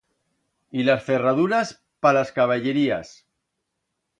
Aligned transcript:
Y 0.71 0.81
las 0.87 1.03
ferraduras 1.09 1.75
pa 2.01 2.11
las 2.17 2.31
caballerías. 2.37 3.15